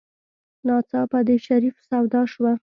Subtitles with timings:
[0.67, 2.51] ناڅاپه د شريف سودا شوه.